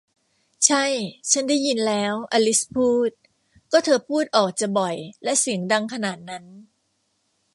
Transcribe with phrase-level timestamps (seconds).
[0.65, 0.85] ใช่
[1.31, 3.11] ชั้นได้ยินแล้ว อลิซพูด
[3.71, 6.45] ก็เธอพูดออกจะบ่อยและเสียงดังขนาดนั้น